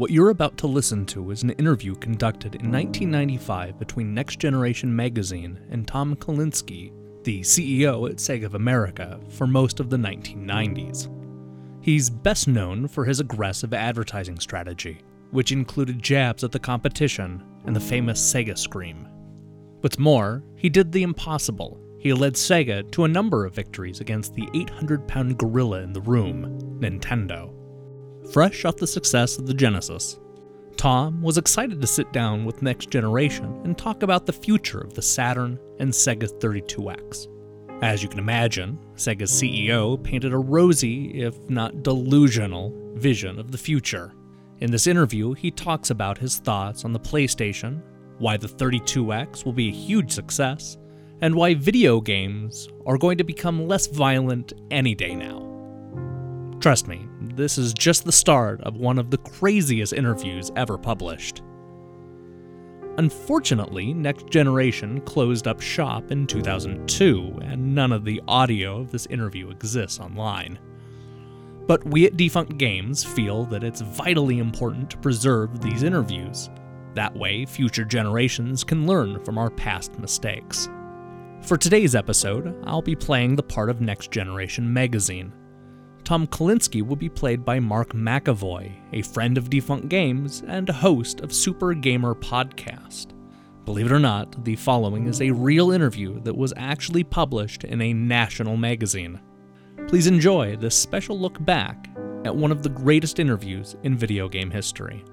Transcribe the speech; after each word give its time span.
What 0.00 0.10
you're 0.10 0.30
about 0.30 0.56
to 0.56 0.66
listen 0.66 1.04
to 1.06 1.30
is 1.30 1.42
an 1.42 1.50
interview 1.50 1.94
conducted 1.94 2.54
in 2.54 2.72
1995 2.72 3.78
between 3.78 4.14
Next 4.14 4.38
Generation 4.38 4.96
Magazine 4.96 5.60
and 5.70 5.86
Tom 5.86 6.16
Kalinske, 6.16 6.90
the 7.24 7.40
CEO 7.42 8.08
at 8.08 8.16
Sega 8.16 8.46
of 8.46 8.54
America 8.54 9.20
for 9.28 9.46
most 9.46 9.78
of 9.78 9.90
the 9.90 9.98
1990s. 9.98 11.14
He's 11.82 12.08
best 12.08 12.48
known 12.48 12.88
for 12.88 13.04
his 13.04 13.20
aggressive 13.20 13.74
advertising 13.74 14.40
strategy, 14.40 15.02
which 15.32 15.52
included 15.52 16.02
jabs 16.02 16.44
at 16.44 16.52
the 16.52 16.58
competition 16.58 17.44
and 17.66 17.76
the 17.76 17.80
famous 17.80 18.20
Sega 18.20 18.56
Scream. 18.56 19.06
What's 19.80 19.98
more, 19.98 20.42
he 20.56 20.70
did 20.70 20.92
the 20.92 21.02
impossible. 21.02 21.78
He 22.00 22.12
led 22.12 22.34
Sega 22.34 22.90
to 22.92 23.04
a 23.04 23.08
number 23.08 23.44
of 23.44 23.54
victories 23.54 24.00
against 24.00 24.34
the 24.34 24.48
800 24.54 25.06
pound 25.06 25.38
gorilla 25.38 25.82
in 25.82 25.92
the 25.92 26.00
room, 26.00 26.58
Nintendo. 26.80 27.54
Fresh 28.32 28.64
off 28.64 28.76
the 28.76 28.86
success 28.86 29.38
of 29.38 29.46
the 29.46 29.54
Genesis, 29.54 30.18
Tom 30.80 31.20
was 31.20 31.36
excited 31.36 31.78
to 31.78 31.86
sit 31.86 32.10
down 32.10 32.46
with 32.46 32.62
Next 32.62 32.88
Generation 32.88 33.60
and 33.64 33.76
talk 33.76 34.02
about 34.02 34.24
the 34.24 34.32
future 34.32 34.80
of 34.80 34.94
the 34.94 35.02
Saturn 35.02 35.58
and 35.78 35.92
Sega 35.92 36.26
32X. 36.40 37.28
As 37.82 38.02
you 38.02 38.08
can 38.08 38.18
imagine, 38.18 38.78
Sega's 38.94 39.30
CEO 39.30 40.02
painted 40.02 40.32
a 40.32 40.38
rosy, 40.38 41.22
if 41.22 41.38
not 41.50 41.82
delusional, 41.82 42.74
vision 42.94 43.38
of 43.38 43.50
the 43.50 43.58
future. 43.58 44.14
In 44.60 44.70
this 44.70 44.86
interview, 44.86 45.34
he 45.34 45.50
talks 45.50 45.90
about 45.90 46.16
his 46.16 46.38
thoughts 46.38 46.86
on 46.86 46.94
the 46.94 47.00
PlayStation, 47.00 47.82
why 48.16 48.38
the 48.38 48.48
32X 48.48 49.44
will 49.44 49.52
be 49.52 49.68
a 49.68 49.72
huge 49.72 50.10
success, 50.10 50.78
and 51.20 51.34
why 51.34 51.54
video 51.54 52.00
games 52.00 52.68
are 52.86 52.98
going 52.98 53.18
to 53.18 53.24
become 53.24 53.68
less 53.68 53.86
violent 53.86 54.52
any 54.70 54.94
day 54.94 55.14
now. 55.14 55.46
Trust 56.60 56.88
me, 56.88 57.06
this 57.20 57.56
is 57.56 57.72
just 57.72 58.04
the 58.04 58.12
start 58.12 58.60
of 58.62 58.76
one 58.76 58.98
of 58.98 59.10
the 59.10 59.18
craziest 59.18 59.92
interviews 59.92 60.50
ever 60.56 60.76
published. 60.76 61.42
Unfortunately, 62.98 63.94
Next 63.94 64.28
Generation 64.28 65.00
closed 65.02 65.46
up 65.46 65.60
shop 65.60 66.10
in 66.10 66.26
2002, 66.26 67.38
and 67.42 67.74
none 67.74 67.92
of 67.92 68.04
the 68.04 68.20
audio 68.28 68.80
of 68.80 68.90
this 68.90 69.06
interview 69.06 69.50
exists 69.50 69.98
online. 69.98 70.58
But 71.66 71.86
we 71.86 72.04
at 72.04 72.16
Defunct 72.16 72.58
Games 72.58 73.04
feel 73.04 73.44
that 73.46 73.64
it's 73.64 73.80
vitally 73.80 74.38
important 74.38 74.90
to 74.90 74.98
preserve 74.98 75.62
these 75.62 75.82
interviews. 75.82 76.50
That 76.94 77.16
way, 77.16 77.46
future 77.46 77.84
generations 77.84 78.64
can 78.64 78.86
learn 78.86 79.24
from 79.24 79.38
our 79.38 79.50
past 79.50 79.98
mistakes. 79.98 80.68
For 81.42 81.56
today's 81.56 81.94
episode, 81.94 82.54
I'll 82.64 82.82
be 82.82 82.94
playing 82.94 83.34
the 83.34 83.42
part 83.42 83.70
of 83.70 83.80
Next 83.80 84.12
Generation 84.12 84.70
Magazine. 84.72 85.32
Tom 86.04 86.26
Kalinske 86.26 86.86
will 86.86 86.96
be 86.96 87.08
played 87.08 87.44
by 87.44 87.58
Mark 87.58 87.92
McAvoy, 87.92 88.72
a 88.92 89.02
friend 89.02 89.36
of 89.36 89.50
Defunct 89.50 89.88
Games 89.88 90.44
and 90.46 90.68
host 90.68 91.20
of 91.20 91.32
Super 91.32 91.74
Gamer 91.74 92.14
Podcast. 92.14 93.14
Believe 93.64 93.86
it 93.86 93.92
or 93.92 93.98
not, 93.98 94.44
the 94.44 94.54
following 94.54 95.06
is 95.06 95.22
a 95.22 95.30
real 95.30 95.72
interview 95.72 96.20
that 96.20 96.36
was 96.36 96.52
actually 96.56 97.04
published 97.04 97.64
in 97.64 97.80
a 97.80 97.94
national 97.94 98.56
magazine. 98.56 99.20
Please 99.88 100.06
enjoy 100.06 100.56
this 100.56 100.76
special 100.76 101.18
look 101.18 101.42
back 101.44 101.88
at 102.24 102.36
one 102.36 102.52
of 102.52 102.62
the 102.62 102.68
greatest 102.68 103.18
interviews 103.18 103.76
in 103.82 103.96
video 103.96 104.28
game 104.28 104.50
history. 104.50 105.04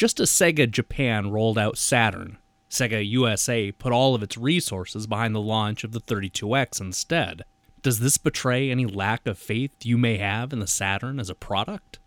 Just 0.00 0.18
as 0.18 0.30
Sega 0.30 0.70
Japan 0.70 1.30
rolled 1.30 1.58
out 1.58 1.76
Saturn, 1.76 2.38
Sega 2.70 3.06
USA 3.06 3.70
put 3.70 3.92
all 3.92 4.14
of 4.14 4.22
its 4.22 4.38
resources 4.38 5.06
behind 5.06 5.34
the 5.34 5.42
launch 5.42 5.84
of 5.84 5.92
the 5.92 6.00
32X 6.00 6.80
instead. 6.80 7.42
Does 7.82 8.00
this 8.00 8.16
betray 8.16 8.70
any 8.70 8.86
lack 8.86 9.26
of 9.26 9.36
faith 9.38 9.72
you 9.82 9.98
may 9.98 10.16
have 10.16 10.54
in 10.54 10.58
the 10.58 10.66
Saturn 10.66 11.20
as 11.20 11.28
a 11.28 11.34
product? 11.34 11.98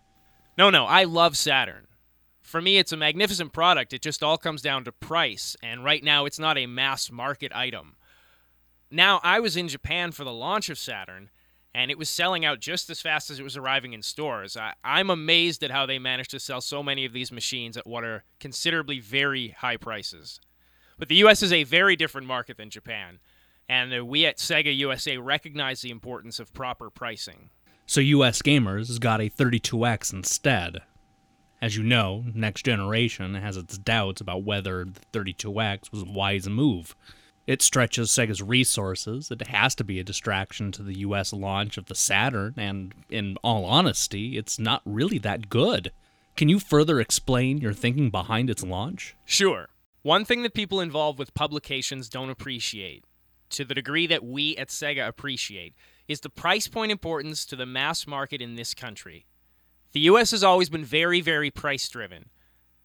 No, 0.58 0.72
no, 0.72 0.86
I 0.86 1.04
love 1.04 1.38
Saturn. 1.38 1.86
For 2.42 2.64
me, 2.64 2.80
it's 2.80 2.92
a 2.92 2.98
magnificent 2.98 3.54
product. 3.54 3.94
It 3.94 4.02
just 4.02 4.24
all 4.24 4.40
comes 4.40 4.64
down 4.64 4.86
to 4.86 4.92
price, 4.92 5.56
and 5.62 5.84
right 5.84 6.04
now 6.04 6.26
it's 6.26 6.40
not 6.40 6.58
a 6.58 6.66
mass 6.66 7.12
market 7.12 7.52
item. 7.54 7.96
Now, 8.90 9.20
I 9.22 9.40
was 9.40 9.56
in 9.56 9.68
Japan 9.68 10.12
for 10.12 10.24
the 10.24 10.34
launch 10.34 10.72
of 10.72 10.80
Saturn, 10.80 11.30
and 11.76 11.90
it 11.90 11.98
was 11.98 12.10
selling 12.10 12.46
out 12.46 12.60
just 12.60 12.90
as 12.90 13.02
fast 13.02 13.30
as 13.30 13.40
it 13.40 13.44
was 13.44 13.58
arriving 13.58 13.94
in 13.94 14.02
stores. 14.02 14.56
I, 14.56 14.74
am 14.84 15.10
amazed 15.10 15.64
at 15.64 15.72
how 15.72 15.86
they 15.86 16.00
managed 16.00 16.32
to 16.32 16.40
sell 16.40 16.62
so 16.62 16.84
many 16.84 17.06
of 17.06 17.14
these 17.14 17.32
machines 17.32 17.78
at 17.78 17.88
what 17.88 18.04
are 18.04 18.24
considerably 18.40 19.00
very 19.00 19.50
high 19.50 19.78
prices. 19.78 20.40
But 21.00 21.10
the 21.10 21.16
US 21.16 21.42
is 21.42 21.52
a 21.52 21.64
very 21.64 21.96
different 21.96 22.28
market 22.28 22.58
than 22.58 22.70
Japan, 22.70 23.20
and 23.68 23.94
uh, 23.94 24.06
we 24.06 24.26
at 24.26 24.38
Sega 24.38 24.76
USA 24.78 25.18
recognize 25.18 25.82
the 25.82 25.90
importance 25.90 26.40
of 26.40 26.54
proper 26.54 26.90
pricing. 26.90 27.50
So 27.86 28.02
US 28.02 28.42
gamers 28.42 29.00
got 29.00 29.22
a 29.22 29.30
32X 29.30 30.14
instead. 30.14 30.80
As 31.62 31.78
you 31.78 31.84
know, 31.84 32.26
Next 32.34 32.66
Generation 32.66 33.36
has 33.36 33.58
its 33.58 33.78
doubts 33.78 34.22
about 34.22 34.44
whether 34.44 34.86
the 34.86 35.00
32X 35.18 35.92
was 35.92 36.04
a 36.04 36.06
wise 36.06 36.48
move. 36.48 36.96
It 37.46 37.62
stretches 37.62 38.10
Sega's 38.10 38.42
resources. 38.42 39.30
It 39.30 39.48
has 39.48 39.76
to 39.76 39.84
be 39.84 40.00
a 40.00 40.04
distraction 40.04 40.72
to 40.74 40.84
the 40.84 41.00
US 41.00 41.34
launch 41.34 41.78
of 41.78 41.88
the 41.88 41.96
Saturn, 41.96 42.54
and 42.56 42.94
in 43.10 43.38
all 43.44 43.66
honesty, 43.66 44.38
it's 44.38 44.58
not 44.58 44.82
really 44.86 45.18
that 45.20 45.50
good. 45.50 45.92
Can 46.38 46.48
you 46.48 46.60
further 46.60 47.00
explain 47.00 47.58
your 47.58 47.74
thinking 47.74 48.10
behind 48.10 48.50
its 48.50 48.64
launch? 48.64 49.16
Sure. 49.26 49.68
One 50.04 50.26
thing 50.26 50.44
that 50.44 50.54
people 50.54 50.80
involved 50.80 51.20
with 51.20 51.34
publications 51.34 52.10
don't 52.10 52.30
appreciate, 52.30 53.04
to 53.50 53.66
the 53.66 53.76
degree 53.76 54.08
that 54.08 54.24
we 54.24 54.56
at 54.58 54.70
Sega 54.70 55.08
appreciate, 55.08 55.76
is 56.08 56.22
the 56.22 56.30
price 56.30 56.68
point 56.68 56.92
importance 56.92 57.46
to 57.46 57.56
the 57.56 57.66
mass 57.66 58.08
market 58.08 58.42
in 58.42 58.56
this 58.56 58.74
country. 58.74 59.26
The 59.92 60.02
US 60.02 60.32
has 60.32 60.44
always 60.44 60.70
been 60.70 60.84
very, 60.86 61.22
very 61.22 61.52
price 61.52 61.88
driven. 61.88 62.30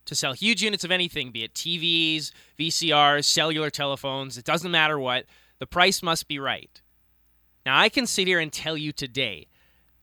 To 0.08 0.14
sell 0.14 0.32
huge 0.32 0.62
units 0.62 0.84
of 0.84 0.91
anything, 0.91 1.32
be 1.32 1.44
it 1.44 1.52
TVs, 1.52 2.32
VCRs, 2.58 3.26
cellular 3.26 3.69
telephones, 3.69 4.38
it 4.38 4.44
doesn't 4.46 4.70
matter 4.70 4.98
what, 4.98 5.26
the 5.58 5.66
price 5.66 6.02
must 6.02 6.28
be 6.28 6.38
right. 6.38 6.80
Now, 7.66 7.78
I 7.78 7.91
can 7.91 8.06
sit 8.06 8.26
here 8.26 8.41
and 8.41 8.50
tell 8.50 8.74
you 8.74 8.91
today 8.91 9.48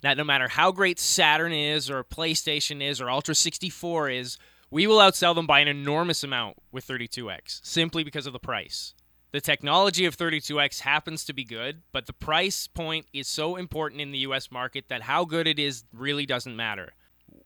that 0.02 0.16
no 0.16 0.24
matter 0.24 0.48
how 0.48 0.72
great 0.72 1.00
Saturn 1.00 1.52
is, 1.52 1.90
or 1.90 2.04
PlayStation 2.04 2.88
is, 2.88 3.02
or 3.02 3.10
Ultra 3.10 3.34
64 3.34 4.12
is, 4.12 4.38
we 4.70 4.86
will 4.86 5.00
outsell 5.00 5.34
them 5.34 5.48
by 5.48 5.60
an 5.60 5.68
enormous 5.68 6.24
amount 6.24 6.58
with 6.72 6.86
32X, 6.86 7.62
simply 7.64 8.04
because 8.04 8.28
of 8.28 8.34
the 8.34 8.38
price. 8.38 8.94
The 9.32 9.42
technology 9.42 10.06
of 10.06 10.16
32X 10.16 10.82
happens 10.82 11.26
to 11.26 11.34
be 11.34 11.44
good, 11.44 11.82
but 11.92 12.06
the 12.06 12.14
price 12.14 12.68
point 12.68 13.08
is 13.12 13.28
so 13.28 13.56
important 13.56 14.02
in 14.02 14.12
the 14.12 14.20
US 14.20 14.52
market 14.52 14.86
that 14.90 15.02
how 15.02 15.26
good 15.26 15.48
it 15.48 15.58
is 15.58 15.84
really 15.92 16.28
doesn't 16.28 16.56
matter. 16.56 16.94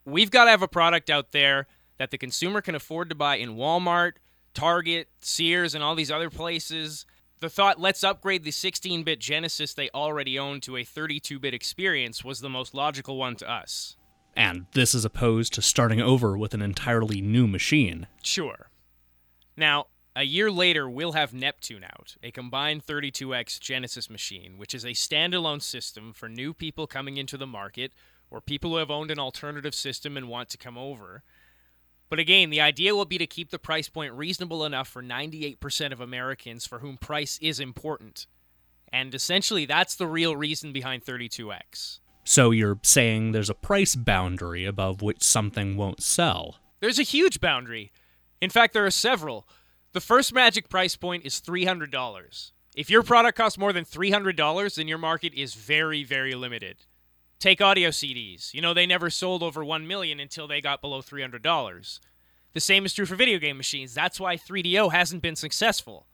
We've 0.03 0.29
got 0.29 0.43
to 0.43 0.51
have 0.51 0.61
a 0.61 0.67
product 0.67 1.09
out 1.09 1.31
there 1.31 1.65
that 1.99 2.09
the 2.09 2.17
consumer 2.17 2.61
can 2.61 2.73
afford 2.73 3.09
to 3.09 3.15
buy 3.15 3.35
in 3.35 3.55
Walmart, 3.55 4.13
Target, 4.55 5.09
Sears, 5.21 5.75
and 5.75 5.83
all 5.83 5.93
these 5.93 6.09
other 6.09 6.31
places. 6.31 7.05
The 7.39 7.49
thought, 7.49 7.79
let's 7.79 8.03
upgrade 8.03 8.43
the 8.43 8.51
16 8.51 9.03
bit 9.03 9.19
Genesis 9.19 9.73
they 9.73 9.89
already 9.93 10.39
own 10.39 10.61
to 10.61 10.77
a 10.77 10.83
32 10.83 11.37
bit 11.37 11.53
experience, 11.53 12.23
was 12.23 12.39
the 12.39 12.49
most 12.49 12.73
logical 12.73 13.17
one 13.17 13.35
to 13.35 13.49
us. 13.49 13.95
And 14.35 14.65
this 14.73 14.95
is 14.95 15.05
opposed 15.05 15.53
to 15.53 15.61
starting 15.61 16.01
over 16.01 16.37
with 16.37 16.53
an 16.53 16.61
entirely 16.61 17.21
new 17.21 17.45
machine. 17.45 18.07
Sure. 18.23 18.69
Now, 19.57 19.87
a 20.15 20.23
year 20.23 20.49
later, 20.49 20.89
we'll 20.89 21.11
have 21.11 21.33
Neptune 21.33 21.83
out, 21.83 22.15
a 22.23 22.31
combined 22.31 22.85
32X 22.85 23.59
Genesis 23.59 24.09
machine, 24.09 24.57
which 24.57 24.73
is 24.73 24.85
a 24.85 24.89
standalone 24.89 25.61
system 25.61 26.13
for 26.13 26.27
new 26.29 26.53
people 26.53 26.87
coming 26.87 27.17
into 27.17 27.37
the 27.37 27.47
market 27.47 27.91
or 28.31 28.41
people 28.41 28.71
who 28.71 28.77
have 28.77 28.91
owned 28.91 29.11
an 29.11 29.19
alternative 29.19 29.75
system 29.75 30.17
and 30.17 30.27
want 30.27 30.49
to 30.49 30.57
come 30.57 30.77
over. 30.77 31.23
But 32.09 32.19
again, 32.19 32.49
the 32.49 32.61
idea 32.61 32.95
will 32.95 33.05
be 33.05 33.19
to 33.19 33.27
keep 33.27 33.51
the 33.51 33.59
price 33.59 33.87
point 33.87 34.13
reasonable 34.13 34.65
enough 34.65 34.87
for 34.87 35.03
98% 35.03 35.91
of 35.91 36.01
Americans 36.01 36.65
for 36.65 36.79
whom 36.79 36.97
price 36.97 37.37
is 37.41 37.59
important. 37.59 38.25
And 38.91 39.13
essentially, 39.13 39.65
that's 39.65 39.95
the 39.95 40.07
real 40.07 40.35
reason 40.35 40.73
behind 40.73 41.05
32X. 41.05 41.99
So 42.23 42.51
you're 42.51 42.79
saying 42.83 43.31
there's 43.31 43.49
a 43.49 43.55
price 43.55 43.95
boundary 43.95 44.65
above 44.65 45.01
which 45.01 45.23
something 45.23 45.77
won't 45.77 46.01
sell? 46.01 46.57
There's 46.79 46.99
a 46.99 47.03
huge 47.03 47.39
boundary. 47.39 47.91
In 48.41 48.49
fact, 48.49 48.73
there 48.73 48.85
are 48.85 48.91
several. 48.91 49.47
The 49.93 50.01
first 50.01 50.33
magic 50.33 50.69
price 50.69 50.95
point 50.95 51.25
is 51.25 51.41
$300. 51.41 52.51
If 52.75 52.89
your 52.89 53.03
product 53.03 53.37
costs 53.37 53.57
more 53.57 53.73
than 53.73 53.85
$300, 53.85 54.75
then 54.75 54.87
your 54.87 54.97
market 54.97 55.33
is 55.33 55.55
very, 55.55 56.03
very 56.03 56.35
limited. 56.35 56.77
Take 57.39 57.61
audio 57.61 57.89
CDs. 57.89 58.53
You 58.53 58.61
know, 58.61 58.73
they 58.73 58.85
never 58.85 59.09
sold 59.09 59.43
over 59.43 59.63
1 59.63 59.87
million 59.87 60.19
until 60.19 60.45
they 60.45 60.59
got 60.59 60.81
below 60.81 61.01
$300. 61.01 61.99
The 62.51 62.59
same 62.59 62.85
is 62.85 62.93
true 62.93 63.05
for 63.05 63.15
video 63.15 63.39
game 63.39 63.55
machines. 63.55 63.93
That's 63.93 64.19
why 64.19 64.35
3DO 64.35 64.91
hasn't 64.91 65.21
been 65.21 65.37
successful. 65.37 66.05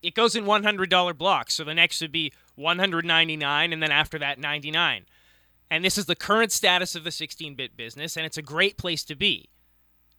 It 0.00 0.14
goes 0.14 0.36
in 0.36 0.44
$100 0.44 1.18
blocks, 1.18 1.54
so 1.54 1.64
the 1.64 1.74
next 1.74 2.00
would 2.00 2.12
be 2.12 2.32
199 2.54 3.72
and 3.72 3.82
then 3.82 3.90
after 3.90 4.18
that 4.18 4.38
99. 4.38 5.06
And 5.70 5.84
this 5.84 5.98
is 5.98 6.06
the 6.06 6.14
current 6.14 6.52
status 6.52 6.94
of 6.94 7.02
the 7.02 7.10
16-bit 7.10 7.76
business 7.76 8.16
and 8.16 8.24
it's 8.24 8.38
a 8.38 8.42
great 8.42 8.76
place 8.76 9.02
to 9.04 9.16
be. 9.16 9.48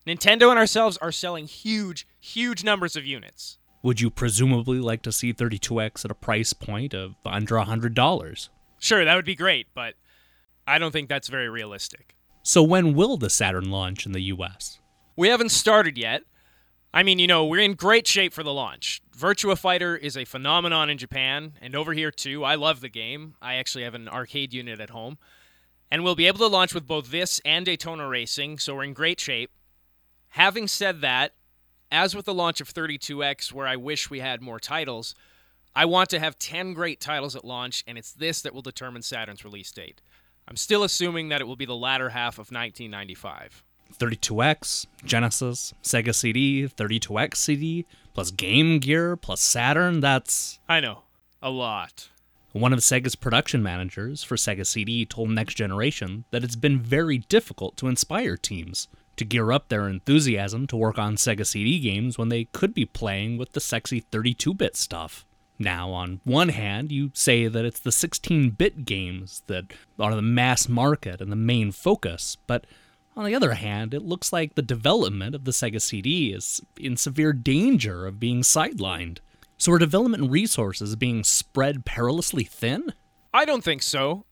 Nintendo 0.05 0.49
and 0.49 0.59
ourselves 0.59 0.97
are 0.97 1.11
selling 1.13 1.47
huge, 1.47 2.05
huge 2.19 2.63
numbers 2.63 2.97
of 2.97 3.05
units. 3.05 3.57
Would 3.83 4.01
you 4.01 4.09
presumably 4.09 4.79
like 4.79 5.01
to 5.03 5.13
see 5.13 5.33
32X 5.33 6.03
at 6.03 6.11
a 6.11 6.15
price 6.15 6.51
point 6.51 6.93
of 6.93 7.15
under 7.25 7.55
$100? 7.55 8.49
Sure, 8.83 9.05
that 9.05 9.15
would 9.15 9.23
be 9.23 9.33
great, 9.33 9.67
but 9.73 9.93
I 10.67 10.77
don't 10.77 10.91
think 10.91 11.07
that's 11.07 11.29
very 11.29 11.47
realistic. 11.47 12.17
So, 12.41 12.61
when 12.61 12.95
will 12.95 13.15
the 13.15 13.29
Saturn 13.29 13.71
launch 13.71 14.05
in 14.05 14.11
the 14.11 14.23
US? 14.23 14.81
We 15.15 15.29
haven't 15.29 15.51
started 15.51 15.97
yet. 15.97 16.23
I 16.93 17.01
mean, 17.01 17.17
you 17.17 17.25
know, 17.25 17.45
we're 17.45 17.63
in 17.63 17.75
great 17.75 18.05
shape 18.07 18.33
for 18.33 18.43
the 18.43 18.51
launch. 18.51 19.01
Virtua 19.17 19.57
Fighter 19.57 19.95
is 19.95 20.17
a 20.17 20.25
phenomenon 20.25 20.89
in 20.89 20.97
Japan, 20.97 21.53
and 21.61 21.77
over 21.77 21.93
here 21.93 22.11
too. 22.11 22.43
I 22.43 22.55
love 22.55 22.81
the 22.81 22.89
game. 22.89 23.35
I 23.41 23.53
actually 23.53 23.85
have 23.85 23.95
an 23.95 24.09
arcade 24.09 24.53
unit 24.53 24.81
at 24.81 24.89
home. 24.89 25.17
And 25.89 26.03
we'll 26.03 26.15
be 26.15 26.27
able 26.27 26.39
to 26.39 26.47
launch 26.47 26.73
with 26.73 26.85
both 26.85 27.09
this 27.09 27.39
and 27.45 27.65
Daytona 27.65 28.05
Racing, 28.05 28.59
so 28.59 28.75
we're 28.75 28.83
in 28.83 28.91
great 28.91 29.21
shape. 29.21 29.51
Having 30.31 30.67
said 30.67 30.99
that, 30.99 31.35
as 31.89 32.17
with 32.17 32.25
the 32.25 32.33
launch 32.33 32.59
of 32.59 32.73
32X, 32.73 33.53
where 33.53 33.65
I 33.65 33.77
wish 33.77 34.09
we 34.09 34.19
had 34.19 34.41
more 34.41 34.59
titles, 34.59 35.15
I 35.75 35.85
want 35.85 36.09
to 36.11 36.19
have 36.19 36.37
10 36.37 36.73
great 36.73 36.99
titles 36.99 37.35
at 37.35 37.43
launch, 37.43 37.83
and 37.87 37.97
it's 37.97 38.11
this 38.13 38.41
that 38.43 38.53
will 38.53 38.61
determine 38.61 39.01
Saturn's 39.01 39.43
release 39.43 39.71
date. 39.71 40.01
I'm 40.47 40.55
still 40.55 40.83
assuming 40.83 41.29
that 41.29 41.41
it 41.41 41.47
will 41.47 41.55
be 41.55 41.65
the 41.65 41.75
latter 41.75 42.09
half 42.09 42.35
of 42.35 42.51
1995. 42.51 43.63
32X, 43.97 44.85
Genesis, 45.03 45.73
Sega 45.83 46.13
CD, 46.13 46.67
32X 46.67 47.35
CD, 47.35 47.85
plus 48.13 48.29
Game 48.29 48.79
Gear, 48.79 49.15
plus 49.15 49.41
Saturn, 49.41 49.99
that's. 49.99 50.59
I 50.69 50.79
know. 50.79 51.03
A 51.41 51.49
lot. 51.49 52.09
One 52.51 52.71
of 52.71 52.79
Sega's 52.79 53.15
production 53.15 53.63
managers 53.63 54.23
for 54.23 54.35
Sega 54.35 54.65
CD 54.65 55.05
told 55.05 55.31
Next 55.31 55.55
Generation 55.55 56.25
that 56.29 56.43
it's 56.43 56.55
been 56.55 56.79
very 56.79 57.17
difficult 57.17 57.77
to 57.77 57.87
inspire 57.87 58.37
teams 58.37 58.87
to 59.15 59.25
gear 59.25 59.51
up 59.51 59.69
their 59.69 59.87
enthusiasm 59.87 60.67
to 60.67 60.75
work 60.75 60.99
on 60.99 61.15
Sega 61.15 61.45
CD 61.45 61.79
games 61.79 62.17
when 62.17 62.29
they 62.29 62.45
could 62.45 62.73
be 62.73 62.85
playing 62.85 63.37
with 63.37 63.53
the 63.53 63.59
sexy 63.59 63.99
32 63.99 64.53
bit 64.53 64.75
stuff. 64.75 65.25
Now, 65.63 65.91
on 65.91 66.19
one 66.25 66.49
hand, 66.49 66.91
you 66.91 67.11
say 67.13 67.47
that 67.47 67.63
it's 67.63 67.79
the 67.79 67.91
16 67.91 68.51
bit 68.51 68.83
games 68.85 69.43
that 69.47 69.73
are 69.97 70.13
the 70.13 70.21
mass 70.21 70.67
market 70.67 71.21
and 71.21 71.31
the 71.31 71.37
main 71.37 71.71
focus, 71.71 72.37
but 72.47 72.65
on 73.15 73.25
the 73.25 73.35
other 73.35 73.53
hand, 73.53 73.93
it 73.93 74.01
looks 74.01 74.33
like 74.33 74.55
the 74.55 74.61
development 74.61 75.35
of 75.35 75.45
the 75.45 75.51
Sega 75.51 75.81
CD 75.81 76.33
is 76.33 76.61
in 76.77 76.97
severe 76.97 77.31
danger 77.31 78.05
of 78.05 78.19
being 78.19 78.41
sidelined. 78.41 79.19
So, 79.57 79.71
are 79.71 79.79
development 79.79 80.31
resources 80.31 80.95
being 80.95 81.23
spread 81.23 81.85
perilously 81.85 82.43
thin? 82.43 82.93
I 83.33 83.45
don't 83.45 83.63
think 83.63 83.83
so. 83.83 84.25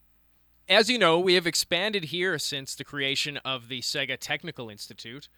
As 0.68 0.90
you 0.90 0.98
know, 0.98 1.20
we 1.20 1.36
have 1.36 1.48
expanded 1.48 2.06
here 2.06 2.38
since 2.40 2.76
the 2.76 2.84
creation 2.84 3.38
of 3.38 3.68
the 3.68 3.82
Sega 3.82 4.18
Technical 4.20 4.70
Institute. 4.70 5.30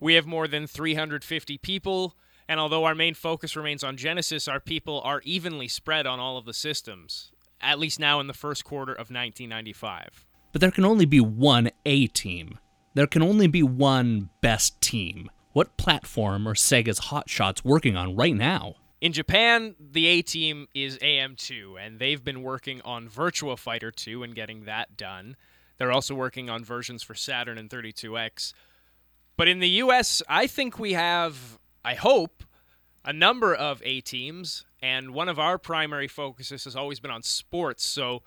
We 0.00 0.14
have 0.14 0.26
more 0.26 0.48
than 0.48 0.66
350 0.66 1.58
people, 1.58 2.16
and 2.50 2.58
although 2.58 2.84
our 2.84 2.96
main 2.96 3.14
focus 3.14 3.54
remains 3.54 3.84
on 3.84 3.96
Genesis, 3.96 4.48
our 4.48 4.58
people 4.58 5.00
are 5.02 5.22
evenly 5.24 5.68
spread 5.68 6.04
on 6.04 6.18
all 6.18 6.36
of 6.36 6.46
the 6.46 6.52
systems, 6.52 7.30
at 7.60 7.78
least 7.78 8.00
now 8.00 8.18
in 8.18 8.26
the 8.26 8.34
first 8.34 8.64
quarter 8.64 8.90
of 8.90 9.08
1995. 9.08 10.26
But 10.50 10.60
there 10.60 10.72
can 10.72 10.84
only 10.84 11.04
be 11.04 11.20
one 11.20 11.70
A 11.86 12.08
team. 12.08 12.58
There 12.94 13.06
can 13.06 13.22
only 13.22 13.46
be 13.46 13.62
one 13.62 14.30
best 14.40 14.80
team. 14.80 15.30
What 15.52 15.76
platform 15.76 16.48
are 16.48 16.54
Sega's 16.54 16.98
hotshots 16.98 17.64
working 17.64 17.96
on 17.96 18.16
right 18.16 18.34
now? 18.34 18.74
In 19.00 19.12
Japan, 19.12 19.76
the 19.78 20.08
A 20.08 20.20
team 20.20 20.66
is 20.74 20.98
AM2, 20.98 21.76
and 21.80 22.00
they've 22.00 22.24
been 22.24 22.42
working 22.42 22.80
on 22.80 23.08
Virtua 23.08 23.60
Fighter 23.60 23.92
2 23.92 24.24
and 24.24 24.34
getting 24.34 24.64
that 24.64 24.96
done. 24.96 25.36
They're 25.78 25.92
also 25.92 26.16
working 26.16 26.50
on 26.50 26.64
versions 26.64 27.04
for 27.04 27.14
Saturn 27.14 27.58
and 27.58 27.70
32X. 27.70 28.54
But 29.36 29.46
in 29.46 29.60
the 29.60 29.68
US, 29.68 30.20
I 30.28 30.48
think 30.48 30.80
we 30.80 30.94
have, 30.94 31.59
I 31.84 31.94
hope, 31.94 32.44
a 33.04 33.12
number 33.12 33.54
of 33.54 33.82
A 33.84 34.00
teams, 34.00 34.66
and 34.82 35.14
one 35.14 35.28
of 35.28 35.38
our 35.38 35.58
primary 35.58 36.08
focuses 36.08 36.64
has 36.64 36.76
always 36.76 37.00
been 37.00 37.10
on 37.10 37.22
sports. 37.22 37.84
So 37.84 38.22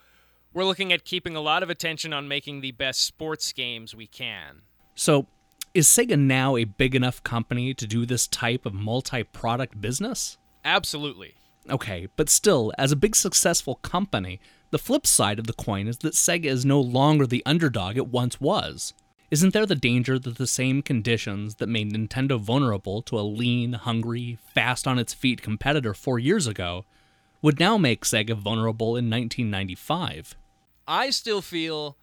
we're 0.53 0.65
looking 0.65 0.91
at 0.93 1.05
keeping 1.05 1.35
a 1.35 1.41
lot 1.41 1.63
of 1.63 1.69
attention 1.69 2.13
on 2.13 2.27
making 2.27 2.61
the 2.61 2.71
best 2.71 3.01
sports 3.01 3.51
games 3.53 3.95
we 3.95 4.07
can. 4.07 4.61
So, 4.95 5.27
is 5.73 5.87
Sega 5.87 6.19
now 6.19 6.55
a 6.55 6.65
big 6.65 6.93
enough 6.93 7.23
company 7.23 7.73
to 7.73 7.87
do 7.87 8.05
this 8.05 8.27
type 8.27 8.65
of 8.65 8.73
multi 8.73 9.23
product 9.23 9.81
business? 9.81 10.37
Absolutely. 10.63 11.33
Okay, 11.69 12.07
but 12.15 12.29
still, 12.29 12.71
as 12.77 12.91
a 12.91 12.95
big 12.95 13.15
successful 13.15 13.75
company, 13.75 14.39
the 14.69 14.77
flip 14.77 15.07
side 15.07 15.39
of 15.39 15.47
the 15.47 15.53
coin 15.53 15.87
is 15.87 15.97
that 15.99 16.13
Sega 16.13 16.45
is 16.45 16.65
no 16.65 16.79
longer 16.79 17.25
the 17.25 17.43
underdog 17.45 17.97
it 17.97 18.07
once 18.07 18.39
was. 18.39 18.93
Isn't 19.33 19.51
there 19.51 19.65
the 19.65 19.73
danger 19.73 20.19
that 20.19 20.37
the 20.37 20.45
same 20.45 20.83
conditions 20.83 21.55
that 21.55 21.65
made 21.65 21.91
Nintendo 21.91 22.39
vulnerable 22.39 23.01
to 23.01 23.17
a 23.17 23.25
lean, 23.25 23.73
hungry, 23.73 24.37
fast 24.53 24.85
on 24.85 24.99
its 24.99 25.11
feet 25.11 25.41
competitor 25.41 25.95
four 25.95 26.19
years 26.19 26.45
ago 26.45 26.85
would 27.41 27.59
now 27.59 27.79
make 27.79 28.05
Sega 28.05 28.35
vulnerable 28.35 28.89
in 28.89 29.09
1995? 29.09 30.35
I 30.87 31.09
still 31.09 31.41
feel, 31.41 31.97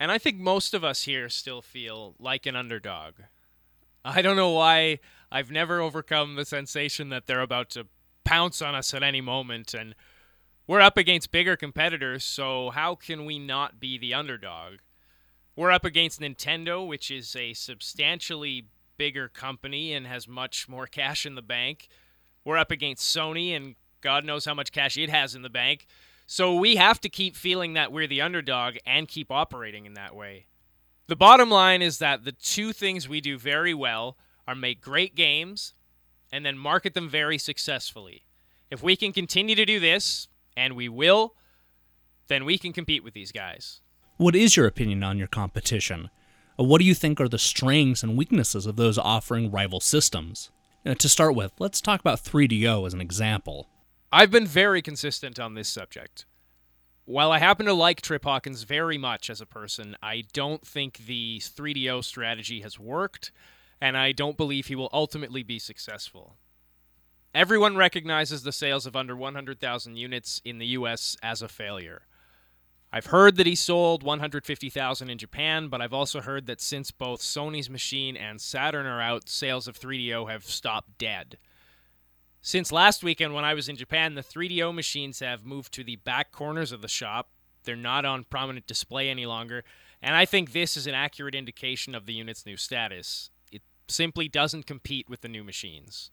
and 0.00 0.10
I 0.10 0.16
think 0.16 0.38
most 0.38 0.72
of 0.72 0.82
us 0.82 1.02
here 1.02 1.28
still 1.28 1.60
feel, 1.60 2.14
like 2.18 2.46
an 2.46 2.56
underdog. 2.56 3.16
I 4.02 4.22
don't 4.22 4.36
know 4.36 4.52
why 4.52 5.00
I've 5.30 5.50
never 5.50 5.82
overcome 5.82 6.36
the 6.36 6.46
sensation 6.46 7.10
that 7.10 7.26
they're 7.26 7.42
about 7.42 7.68
to 7.72 7.86
pounce 8.24 8.62
on 8.62 8.74
us 8.74 8.94
at 8.94 9.02
any 9.02 9.20
moment, 9.20 9.74
and 9.74 9.94
we're 10.66 10.80
up 10.80 10.96
against 10.96 11.30
bigger 11.30 11.54
competitors, 11.54 12.24
so 12.24 12.70
how 12.70 12.94
can 12.94 13.26
we 13.26 13.38
not 13.38 13.78
be 13.78 13.98
the 13.98 14.14
underdog? 14.14 14.76
We're 15.56 15.70
up 15.70 15.86
against 15.86 16.20
Nintendo, 16.20 16.86
which 16.86 17.10
is 17.10 17.34
a 17.34 17.54
substantially 17.54 18.66
bigger 18.98 19.26
company 19.28 19.94
and 19.94 20.06
has 20.06 20.28
much 20.28 20.68
more 20.68 20.86
cash 20.86 21.24
in 21.24 21.34
the 21.34 21.40
bank. 21.40 21.88
We're 22.44 22.58
up 22.58 22.70
against 22.70 23.16
Sony, 23.16 23.56
and 23.56 23.74
God 24.02 24.26
knows 24.26 24.44
how 24.44 24.52
much 24.52 24.70
cash 24.70 24.98
it 24.98 25.08
has 25.08 25.34
in 25.34 25.40
the 25.40 25.48
bank. 25.48 25.86
So 26.26 26.54
we 26.54 26.76
have 26.76 27.00
to 27.00 27.08
keep 27.08 27.36
feeling 27.36 27.72
that 27.72 27.90
we're 27.90 28.06
the 28.06 28.20
underdog 28.20 28.76
and 28.84 29.08
keep 29.08 29.30
operating 29.30 29.86
in 29.86 29.94
that 29.94 30.14
way. 30.14 30.44
The 31.06 31.16
bottom 31.16 31.50
line 31.50 31.80
is 31.80 31.98
that 31.98 32.24
the 32.24 32.32
two 32.32 32.74
things 32.74 33.08
we 33.08 33.22
do 33.22 33.38
very 33.38 33.72
well 33.72 34.18
are 34.46 34.54
make 34.54 34.82
great 34.82 35.14
games 35.14 35.72
and 36.30 36.44
then 36.44 36.58
market 36.58 36.92
them 36.92 37.08
very 37.08 37.38
successfully. 37.38 38.26
If 38.70 38.82
we 38.82 38.94
can 38.94 39.12
continue 39.12 39.54
to 39.54 39.64
do 39.64 39.80
this, 39.80 40.28
and 40.56 40.74
we 40.74 40.88
will, 40.88 41.34
then 42.28 42.44
we 42.44 42.58
can 42.58 42.72
compete 42.72 43.04
with 43.04 43.14
these 43.14 43.32
guys. 43.32 43.80
What 44.18 44.34
is 44.34 44.56
your 44.56 44.66
opinion 44.66 45.02
on 45.02 45.18
your 45.18 45.26
competition? 45.26 46.08
Uh, 46.58 46.64
what 46.64 46.78
do 46.78 46.86
you 46.86 46.94
think 46.94 47.20
are 47.20 47.28
the 47.28 47.38
strengths 47.38 48.02
and 48.02 48.16
weaknesses 48.16 48.64
of 48.64 48.76
those 48.76 48.96
offering 48.96 49.50
rival 49.50 49.78
systems? 49.78 50.50
Uh, 50.86 50.94
to 50.94 51.06
start 51.06 51.34
with, 51.34 51.52
let's 51.58 51.82
talk 51.82 52.00
about 52.00 52.24
3DO 52.24 52.86
as 52.86 52.94
an 52.94 53.02
example. 53.02 53.68
I've 54.10 54.30
been 54.30 54.46
very 54.46 54.80
consistent 54.80 55.38
on 55.38 55.52
this 55.52 55.68
subject. 55.68 56.24
While 57.04 57.30
I 57.30 57.40
happen 57.40 57.66
to 57.66 57.74
like 57.74 58.00
Trip 58.00 58.24
Hawkins 58.24 58.62
very 58.62 58.96
much 58.96 59.28
as 59.28 59.42
a 59.42 59.46
person, 59.46 59.98
I 60.02 60.24
don't 60.32 60.66
think 60.66 61.04
the 61.04 61.38
3DO 61.40 62.02
strategy 62.02 62.62
has 62.62 62.78
worked 62.78 63.32
and 63.82 63.98
I 63.98 64.12
don't 64.12 64.38
believe 64.38 64.66
he 64.66 64.76
will 64.76 64.88
ultimately 64.94 65.42
be 65.42 65.58
successful. 65.58 66.36
Everyone 67.34 67.76
recognizes 67.76 68.44
the 68.44 68.52
sales 68.52 68.86
of 68.86 68.96
under 68.96 69.14
100,000 69.14 69.96
units 69.96 70.40
in 70.42 70.56
the 70.56 70.68
US 70.68 71.18
as 71.22 71.42
a 71.42 71.48
failure. 71.48 72.06
I've 72.96 73.04
heard 73.04 73.36
that 73.36 73.46
he 73.46 73.54
sold 73.54 74.02
150,000 74.02 75.10
in 75.10 75.18
Japan, 75.18 75.68
but 75.68 75.82
I've 75.82 75.92
also 75.92 76.22
heard 76.22 76.46
that 76.46 76.62
since 76.62 76.90
both 76.90 77.20
Sony's 77.20 77.68
machine 77.68 78.16
and 78.16 78.40
Saturn 78.40 78.86
are 78.86 79.02
out, 79.02 79.28
sales 79.28 79.68
of 79.68 79.78
3DO 79.78 80.30
have 80.30 80.46
stopped 80.46 80.96
dead. 80.96 81.36
Since 82.40 82.72
last 82.72 83.04
weekend 83.04 83.34
when 83.34 83.44
I 83.44 83.52
was 83.52 83.68
in 83.68 83.76
Japan, 83.76 84.14
the 84.14 84.22
3DO 84.22 84.74
machines 84.74 85.20
have 85.20 85.44
moved 85.44 85.74
to 85.74 85.84
the 85.84 85.96
back 85.96 86.32
corners 86.32 86.72
of 86.72 86.80
the 86.80 86.88
shop. 86.88 87.28
They're 87.64 87.76
not 87.76 88.06
on 88.06 88.24
prominent 88.24 88.66
display 88.66 89.10
any 89.10 89.26
longer, 89.26 89.62
and 90.00 90.16
I 90.16 90.24
think 90.24 90.52
this 90.52 90.74
is 90.74 90.86
an 90.86 90.94
accurate 90.94 91.34
indication 91.34 91.94
of 91.94 92.06
the 92.06 92.14
unit's 92.14 92.46
new 92.46 92.56
status 92.56 93.28
It 93.52 93.60
simply 93.88 94.26
doesn't 94.26 94.64
compete 94.64 95.10
with 95.10 95.20
the 95.20 95.28
new 95.28 95.44
machines. 95.44 96.10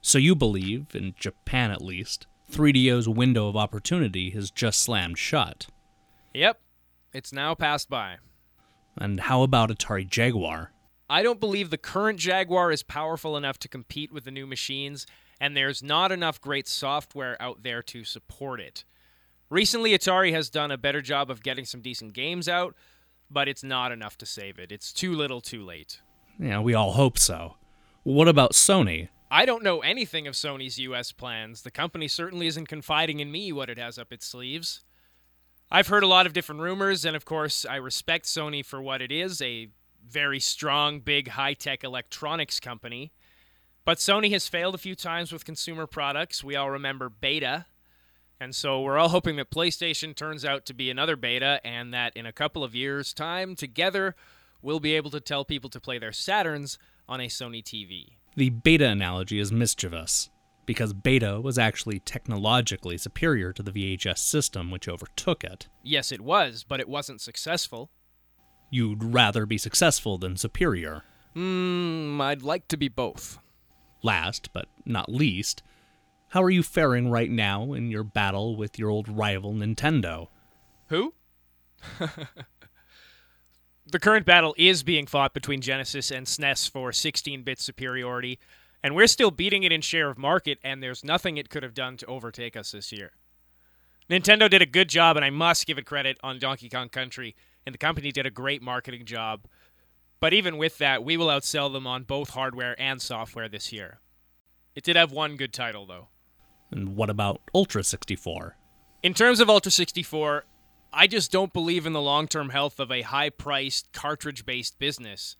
So 0.00 0.16
you 0.16 0.34
believe, 0.34 0.94
in 0.94 1.12
Japan 1.14 1.70
at 1.70 1.82
least, 1.82 2.26
3DO's 2.50 3.06
window 3.06 3.48
of 3.48 3.56
opportunity 3.56 4.30
has 4.30 4.50
just 4.50 4.80
slammed 4.80 5.18
shut? 5.18 5.66
Yep, 6.34 6.60
it's 7.12 7.32
now 7.32 7.54
passed 7.54 7.90
by. 7.90 8.16
And 8.96 9.20
how 9.20 9.42
about 9.42 9.70
Atari 9.70 10.08
Jaguar? 10.08 10.72
I 11.08 11.22
don't 11.22 11.40
believe 11.40 11.70
the 11.70 11.78
current 11.78 12.18
Jaguar 12.18 12.72
is 12.72 12.82
powerful 12.82 13.36
enough 13.36 13.58
to 13.60 13.68
compete 13.68 14.12
with 14.12 14.24
the 14.24 14.30
new 14.30 14.46
machines, 14.46 15.06
and 15.40 15.56
there's 15.56 15.82
not 15.82 16.12
enough 16.12 16.40
great 16.40 16.66
software 16.66 17.40
out 17.40 17.62
there 17.62 17.82
to 17.84 18.04
support 18.04 18.60
it. 18.60 18.84
Recently, 19.50 19.90
Atari 19.92 20.32
has 20.32 20.48
done 20.48 20.70
a 20.70 20.78
better 20.78 21.02
job 21.02 21.30
of 21.30 21.42
getting 21.42 21.66
some 21.66 21.82
decent 21.82 22.14
games 22.14 22.48
out, 22.48 22.74
but 23.30 23.48
it's 23.48 23.62
not 23.62 23.92
enough 23.92 24.16
to 24.18 24.26
save 24.26 24.58
it. 24.58 24.72
It's 24.72 24.92
too 24.92 25.14
little 25.14 25.42
too 25.42 25.62
late. 25.62 26.00
Yeah, 26.38 26.60
we 26.60 26.72
all 26.72 26.92
hope 26.92 27.18
so. 27.18 27.56
What 28.02 28.28
about 28.28 28.52
Sony? 28.52 29.08
I 29.30 29.44
don't 29.44 29.62
know 29.62 29.80
anything 29.80 30.26
of 30.26 30.34
Sony's 30.34 30.78
US 30.78 31.12
plans. 31.12 31.62
The 31.62 31.70
company 31.70 32.08
certainly 32.08 32.46
isn't 32.46 32.68
confiding 32.68 33.20
in 33.20 33.30
me 33.30 33.52
what 33.52 33.70
it 33.70 33.78
has 33.78 33.98
up 33.98 34.12
its 34.12 34.26
sleeves. 34.26 34.82
I've 35.74 35.88
heard 35.88 36.02
a 36.02 36.06
lot 36.06 36.26
of 36.26 36.34
different 36.34 36.60
rumors, 36.60 37.06
and 37.06 37.16
of 37.16 37.24
course, 37.24 37.64
I 37.64 37.76
respect 37.76 38.26
Sony 38.26 38.62
for 38.62 38.82
what 38.82 39.00
it 39.00 39.10
is 39.10 39.40
a 39.40 39.68
very 40.06 40.38
strong, 40.38 41.00
big, 41.00 41.28
high 41.28 41.54
tech 41.54 41.82
electronics 41.82 42.60
company. 42.60 43.10
But 43.86 43.96
Sony 43.96 44.30
has 44.32 44.46
failed 44.46 44.74
a 44.74 44.78
few 44.78 44.94
times 44.94 45.32
with 45.32 45.46
consumer 45.46 45.86
products. 45.86 46.44
We 46.44 46.56
all 46.56 46.70
remember 46.70 47.08
Beta. 47.08 47.64
And 48.38 48.54
so 48.54 48.82
we're 48.82 48.98
all 48.98 49.08
hoping 49.08 49.36
that 49.36 49.50
PlayStation 49.50 50.14
turns 50.14 50.44
out 50.44 50.66
to 50.66 50.74
be 50.74 50.90
another 50.90 51.16
beta 51.16 51.58
and 51.64 51.94
that 51.94 52.14
in 52.14 52.26
a 52.26 52.32
couple 52.32 52.62
of 52.62 52.74
years' 52.74 53.14
time, 53.14 53.54
together, 53.54 54.14
we'll 54.60 54.80
be 54.80 54.94
able 54.94 55.10
to 55.12 55.20
tell 55.20 55.42
people 55.42 55.70
to 55.70 55.80
play 55.80 55.98
their 55.98 56.10
Saturns 56.10 56.76
on 57.08 57.18
a 57.18 57.28
Sony 57.28 57.62
TV. 57.62 58.16
The 58.36 58.50
beta 58.50 58.88
analogy 58.88 59.38
is 59.38 59.50
mischievous, 59.50 60.28
because 60.72 60.94
beta 60.94 61.38
was 61.38 61.58
actually 61.58 61.98
technologically 61.98 62.96
superior 62.96 63.52
to 63.52 63.62
the 63.62 63.70
VHS 63.70 64.16
system 64.16 64.70
which 64.70 64.88
overtook 64.88 65.44
it. 65.44 65.68
Yes, 65.82 66.10
it 66.10 66.22
was, 66.22 66.64
but 66.64 66.80
it 66.80 66.88
wasn't 66.88 67.20
successful. 67.20 67.90
You'd 68.70 69.04
rather 69.04 69.44
be 69.44 69.58
successful 69.58 70.16
than 70.16 70.38
superior. 70.38 71.02
Hmm, 71.34 72.18
I'd 72.22 72.40
like 72.40 72.68
to 72.68 72.78
be 72.78 72.88
both. 72.88 73.38
Last, 74.02 74.48
but 74.54 74.64
not 74.86 75.10
least, 75.10 75.62
how 76.28 76.42
are 76.42 76.48
you 76.48 76.62
faring 76.62 77.10
right 77.10 77.30
now 77.30 77.74
in 77.74 77.90
your 77.90 78.02
battle 78.02 78.56
with 78.56 78.78
your 78.78 78.88
old 78.88 79.10
rival 79.10 79.52
Nintendo? 79.52 80.28
Who? 80.86 81.12
the 81.98 82.46
current 84.00 84.24
battle 84.24 84.54
is 84.56 84.82
being 84.82 85.06
fought 85.06 85.34
between 85.34 85.60
Genesis 85.60 86.10
and 86.10 86.26
SNES 86.26 86.70
for 86.70 86.92
16 86.92 87.42
bit 87.42 87.60
superiority, 87.60 88.38
and 88.82 88.94
we're 88.94 89.06
still 89.06 89.30
beating 89.30 89.62
it 89.62 89.72
in 89.72 89.80
share 89.80 90.10
of 90.10 90.18
market, 90.18 90.58
and 90.62 90.82
there's 90.82 91.04
nothing 91.04 91.36
it 91.36 91.50
could 91.50 91.62
have 91.62 91.74
done 91.74 91.96
to 91.98 92.06
overtake 92.06 92.56
us 92.56 92.72
this 92.72 92.92
year. 92.92 93.12
Nintendo 94.10 94.50
did 94.50 94.62
a 94.62 94.66
good 94.66 94.88
job, 94.88 95.16
and 95.16 95.24
I 95.24 95.30
must 95.30 95.66
give 95.66 95.78
it 95.78 95.86
credit 95.86 96.18
on 96.22 96.38
Donkey 96.38 96.68
Kong 96.68 96.88
Country, 96.88 97.34
and 97.64 97.72
the 97.72 97.78
company 97.78 98.10
did 98.12 98.26
a 98.26 98.30
great 98.30 98.62
marketing 98.62 99.04
job. 99.04 99.46
But 100.20 100.32
even 100.32 100.56
with 100.56 100.78
that, 100.78 101.04
we 101.04 101.16
will 101.16 101.28
outsell 101.28 101.72
them 101.72 101.86
on 101.86 102.04
both 102.04 102.30
hardware 102.30 102.80
and 102.80 103.00
software 103.00 103.48
this 103.48 103.72
year. 103.72 104.00
It 104.74 104.84
did 104.84 104.96
have 104.96 105.12
one 105.12 105.36
good 105.36 105.52
title, 105.52 105.86
though. 105.86 106.08
And 106.70 106.96
what 106.96 107.10
about 107.10 107.40
Ultra 107.54 107.84
64? 107.84 108.56
In 109.02 109.14
terms 109.14 109.40
of 109.40 109.50
Ultra 109.50 109.72
64, 109.72 110.44
I 110.92 111.06
just 111.06 111.32
don't 111.32 111.52
believe 111.52 111.86
in 111.86 111.92
the 111.92 112.00
long 112.00 112.28
term 112.28 112.50
health 112.50 112.78
of 112.78 112.90
a 112.90 113.02
high 113.02 113.30
priced 113.30 113.92
cartridge 113.92 114.44
based 114.44 114.78
business. 114.78 115.36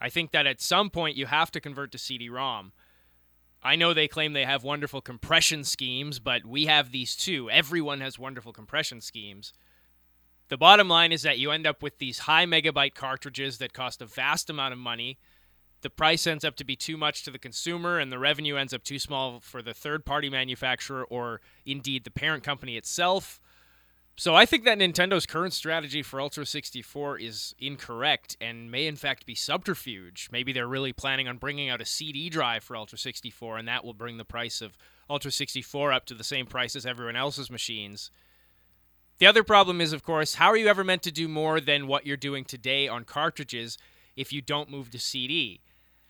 I 0.00 0.08
think 0.08 0.32
that 0.32 0.46
at 0.46 0.60
some 0.60 0.90
point 0.90 1.16
you 1.16 1.26
have 1.26 1.50
to 1.52 1.60
convert 1.60 1.92
to 1.92 1.98
CD 1.98 2.28
ROM. 2.28 2.72
I 3.62 3.76
know 3.76 3.94
they 3.94 4.08
claim 4.08 4.32
they 4.32 4.44
have 4.44 4.64
wonderful 4.64 5.00
compression 5.00 5.62
schemes, 5.62 6.18
but 6.18 6.44
we 6.44 6.66
have 6.66 6.90
these 6.90 7.14
too. 7.14 7.48
Everyone 7.48 8.00
has 8.00 8.18
wonderful 8.18 8.52
compression 8.52 9.00
schemes. 9.00 9.52
The 10.48 10.58
bottom 10.58 10.88
line 10.88 11.12
is 11.12 11.22
that 11.22 11.38
you 11.38 11.50
end 11.50 11.66
up 11.66 11.82
with 11.82 11.98
these 11.98 12.20
high 12.20 12.44
megabyte 12.44 12.94
cartridges 12.94 13.58
that 13.58 13.72
cost 13.72 14.02
a 14.02 14.06
vast 14.06 14.50
amount 14.50 14.72
of 14.72 14.78
money. 14.78 15.18
The 15.82 15.90
price 15.90 16.26
ends 16.26 16.44
up 16.44 16.56
to 16.56 16.64
be 16.64 16.76
too 16.76 16.96
much 16.96 17.22
to 17.22 17.30
the 17.30 17.38
consumer, 17.38 17.98
and 17.98 18.12
the 18.12 18.18
revenue 18.18 18.56
ends 18.56 18.74
up 18.74 18.82
too 18.82 18.98
small 18.98 19.40
for 19.40 19.62
the 19.62 19.74
third 19.74 20.04
party 20.04 20.28
manufacturer 20.28 21.04
or 21.04 21.40
indeed 21.64 22.04
the 22.04 22.10
parent 22.10 22.44
company 22.44 22.76
itself. 22.76 23.40
So 24.16 24.34
I 24.34 24.44
think 24.44 24.64
that 24.64 24.78
Nintendo's 24.78 25.24
current 25.24 25.54
strategy 25.54 26.02
for 26.02 26.20
Ultra 26.20 26.44
64 26.44 27.18
is 27.18 27.54
incorrect 27.58 28.36
and 28.40 28.70
may 28.70 28.86
in 28.86 28.96
fact 28.96 29.24
be 29.24 29.34
subterfuge. 29.34 30.28
Maybe 30.30 30.52
they're 30.52 30.68
really 30.68 30.92
planning 30.92 31.28
on 31.28 31.38
bringing 31.38 31.70
out 31.70 31.80
a 31.80 31.86
CD 31.86 32.28
drive 32.28 32.62
for 32.62 32.76
Ultra 32.76 32.98
64 32.98 33.58
and 33.58 33.68
that 33.68 33.84
will 33.84 33.94
bring 33.94 34.18
the 34.18 34.24
price 34.24 34.60
of 34.60 34.76
Ultra 35.08 35.30
64 35.30 35.92
up 35.92 36.04
to 36.06 36.14
the 36.14 36.24
same 36.24 36.46
price 36.46 36.76
as 36.76 36.84
everyone 36.84 37.16
else's 37.16 37.50
machines. 37.50 38.10
The 39.18 39.26
other 39.26 39.42
problem 39.42 39.80
is 39.80 39.94
of 39.94 40.02
course, 40.02 40.34
how 40.34 40.48
are 40.48 40.58
you 40.58 40.68
ever 40.68 40.84
meant 40.84 41.02
to 41.04 41.10
do 41.10 41.26
more 41.26 41.58
than 41.58 41.86
what 41.86 42.06
you're 42.06 42.16
doing 42.18 42.44
today 42.44 42.88
on 42.88 43.04
cartridges 43.04 43.78
if 44.14 44.30
you 44.30 44.42
don't 44.42 44.70
move 44.70 44.90
to 44.90 44.98
CD? 44.98 45.62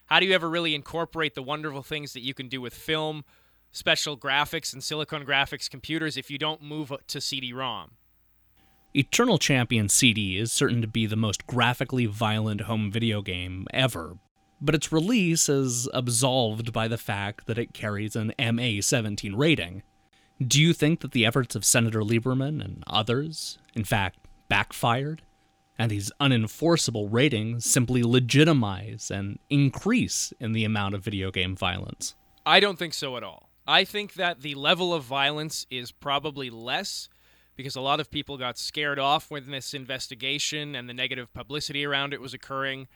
How 0.06 0.18
do 0.18 0.26
you 0.26 0.34
ever 0.34 0.50
really 0.50 0.74
incorporate 0.74 1.34
the 1.34 1.42
wonderful 1.42 1.82
things 1.82 2.14
that 2.14 2.20
you 2.20 2.34
can 2.34 2.48
do 2.48 2.60
with 2.60 2.74
film, 2.74 3.24
special 3.72 4.16
graphics 4.16 4.72
and 4.72 4.84
silicon 4.84 5.24
graphics 5.24 5.68
computers 5.68 6.16
if 6.16 6.30
you 6.30 6.38
don't 6.38 6.62
move 6.62 6.92
to 7.08 7.20
CD-ROM. 7.20 7.92
Eternal 8.94 9.38
Champion 9.38 9.88
CD 9.88 10.36
is 10.36 10.52
certain 10.52 10.82
to 10.82 10.86
be 10.86 11.06
the 11.06 11.16
most 11.16 11.46
graphically 11.46 12.04
violent 12.04 12.62
home 12.62 12.92
video 12.92 13.22
game 13.22 13.66
ever, 13.72 14.18
but 14.60 14.74
its 14.74 14.92
release 14.92 15.48
is 15.48 15.88
absolved 15.94 16.72
by 16.72 16.86
the 16.86 16.98
fact 16.98 17.46
that 17.46 17.58
it 17.58 17.72
carries 17.72 18.14
an 18.14 18.34
MA 18.38 18.82
17 18.82 19.34
rating. 19.34 19.82
Do 20.46 20.60
you 20.60 20.74
think 20.74 21.00
that 21.00 21.12
the 21.12 21.24
efforts 21.24 21.56
of 21.56 21.64
Senator 21.64 22.00
Lieberman 22.00 22.62
and 22.62 22.84
others, 22.86 23.58
in 23.74 23.84
fact, 23.84 24.18
backfired? 24.48 25.22
And 25.78 25.90
these 25.90 26.12
unenforceable 26.20 27.08
ratings 27.10 27.64
simply 27.64 28.02
legitimize 28.02 29.10
and 29.10 29.38
increase 29.48 30.34
in 30.38 30.52
the 30.52 30.64
amount 30.64 30.94
of 30.94 31.02
video 31.02 31.30
game 31.30 31.56
violence? 31.56 32.14
I 32.44 32.60
don't 32.60 32.78
think 32.78 32.92
so 32.92 33.16
at 33.16 33.24
all. 33.24 33.48
I 33.66 33.84
think 33.84 34.14
that 34.14 34.42
the 34.42 34.54
level 34.54 34.92
of 34.92 35.04
violence 35.04 35.66
is 35.70 35.92
probably 35.92 36.50
less 36.50 37.08
because 37.56 37.76
a 37.76 37.80
lot 37.80 38.00
of 38.00 38.10
people 38.10 38.38
got 38.38 38.58
scared 38.58 38.98
off 38.98 39.30
when 39.30 39.50
this 39.50 39.74
investigation 39.74 40.74
and 40.74 40.88
the 40.88 40.94
negative 40.94 41.32
publicity 41.32 41.84
around 41.84 42.12
it 42.12 42.20
was 42.20 42.34
occurring. 42.34 42.88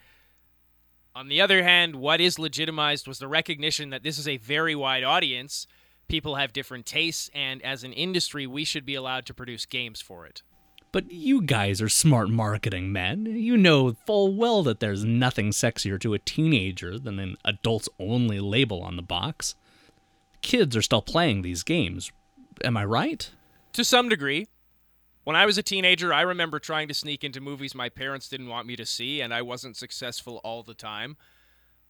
On 1.14 1.28
the 1.28 1.40
other 1.40 1.62
hand, 1.62 1.96
what 1.96 2.20
is 2.20 2.38
legitimized 2.38 3.06
was 3.06 3.18
the 3.18 3.28
recognition 3.28 3.90
that 3.90 4.02
this 4.02 4.18
is 4.18 4.26
a 4.26 4.38
very 4.38 4.74
wide 4.74 5.04
audience. 5.04 5.66
People 6.08 6.34
have 6.34 6.52
different 6.52 6.86
tastes, 6.86 7.30
and 7.34 7.62
as 7.62 7.84
an 7.84 7.92
industry, 7.92 8.46
we 8.46 8.64
should 8.64 8.84
be 8.84 8.94
allowed 8.94 9.26
to 9.26 9.34
produce 9.34 9.66
games 9.66 10.00
for 10.00 10.26
it. 10.26 10.42
But 10.92 11.10
you 11.10 11.42
guys 11.42 11.82
are 11.82 11.88
smart 11.88 12.30
marketing 12.30 12.92
men. 12.92 13.26
You 13.26 13.56
know 13.56 13.96
full 14.06 14.34
well 14.34 14.62
that 14.62 14.80
there's 14.80 15.04
nothing 15.04 15.50
sexier 15.50 16.00
to 16.00 16.14
a 16.14 16.18
teenager 16.18 16.98
than 16.98 17.18
an 17.18 17.36
adults 17.44 17.88
only 17.98 18.40
label 18.40 18.82
on 18.82 18.96
the 18.96 19.02
box 19.02 19.54
kids 20.46 20.76
are 20.76 20.82
still 20.82 21.02
playing 21.02 21.42
these 21.42 21.64
games. 21.64 22.12
Am 22.64 22.76
I 22.76 22.84
right? 22.84 23.28
To 23.72 23.84
some 23.84 24.08
degree. 24.08 24.46
When 25.24 25.34
I 25.34 25.44
was 25.44 25.58
a 25.58 25.62
teenager, 25.62 26.14
I 26.14 26.20
remember 26.20 26.60
trying 26.60 26.86
to 26.86 26.94
sneak 26.94 27.24
into 27.24 27.40
movies 27.40 27.74
my 27.74 27.88
parents 27.88 28.28
didn't 28.28 28.48
want 28.48 28.68
me 28.68 28.76
to 28.76 28.86
see, 28.86 29.20
and 29.20 29.34
I 29.34 29.42
wasn't 29.42 29.76
successful 29.76 30.40
all 30.44 30.62
the 30.62 30.72
time. 30.72 31.16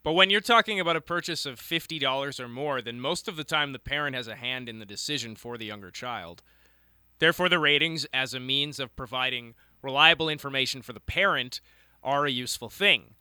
But 0.02 0.14
when 0.14 0.30
you're 0.30 0.40
talking 0.40 0.80
about 0.80 0.96
a 0.96 1.02
purchase 1.02 1.44
of 1.44 1.60
$50 1.60 2.40
or 2.40 2.48
more, 2.48 2.80
then 2.80 2.98
most 2.98 3.28
of 3.28 3.36
the 3.36 3.44
time 3.44 3.72
the 3.72 3.78
parent 3.78 4.16
has 4.16 4.26
a 4.26 4.36
hand 4.36 4.70
in 4.70 4.78
the 4.78 4.86
decision 4.86 5.36
for 5.36 5.58
the 5.58 5.66
younger 5.66 5.90
child. 5.90 6.42
Therefore, 7.18 7.50
the 7.50 7.58
ratings, 7.58 8.06
as 8.14 8.32
a 8.32 8.40
means 8.40 8.80
of 8.80 8.96
providing 8.96 9.54
reliable 9.82 10.30
information 10.30 10.80
for 10.80 10.94
the 10.94 11.00
parent, 11.00 11.60
are 12.02 12.24
a 12.24 12.30
useful 12.30 12.70
thing. 12.70 13.16